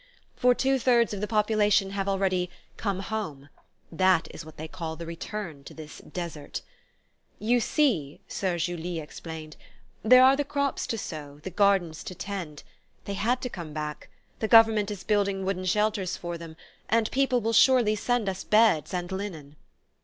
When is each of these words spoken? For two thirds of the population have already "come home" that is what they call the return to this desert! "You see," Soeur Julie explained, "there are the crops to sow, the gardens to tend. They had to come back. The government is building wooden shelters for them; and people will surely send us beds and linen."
For 0.35 0.55
two 0.55 0.79
thirds 0.79 1.13
of 1.13 1.21
the 1.21 1.27
population 1.27 1.91
have 1.91 2.07
already 2.07 2.49
"come 2.75 3.01
home" 3.01 3.49
that 3.91 4.27
is 4.33 4.43
what 4.43 4.57
they 4.57 4.67
call 4.67 4.95
the 4.95 5.05
return 5.05 5.63
to 5.65 5.75
this 5.75 5.99
desert! 5.99 6.63
"You 7.37 7.59
see," 7.59 8.19
Soeur 8.27 8.57
Julie 8.57 8.99
explained, 8.99 9.57
"there 10.01 10.23
are 10.23 10.35
the 10.35 10.43
crops 10.43 10.87
to 10.87 10.97
sow, 10.97 11.39
the 11.43 11.51
gardens 11.51 12.03
to 12.05 12.15
tend. 12.15 12.63
They 13.05 13.13
had 13.13 13.41
to 13.43 13.47
come 13.49 13.73
back. 13.73 14.09
The 14.39 14.47
government 14.47 14.89
is 14.89 15.03
building 15.03 15.45
wooden 15.45 15.65
shelters 15.65 16.17
for 16.17 16.35
them; 16.35 16.55
and 16.89 17.11
people 17.11 17.39
will 17.39 17.53
surely 17.53 17.95
send 17.95 18.27
us 18.27 18.43
beds 18.43 18.95
and 18.95 19.11
linen." 19.11 19.55